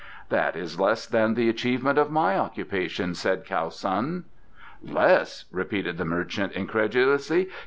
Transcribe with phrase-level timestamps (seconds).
[0.29, 4.23] "That is less than the achievement of my occupation," said Kiau Sun.
[4.81, 7.51] "Less!" repeated the merchant incredulously.